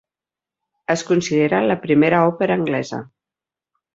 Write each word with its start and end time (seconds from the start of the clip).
Es 0.93 1.03
considera 1.09 1.59
la 1.67 1.77
primera 1.85 2.23
òpera 2.31 2.57
anglesa. 2.61 3.03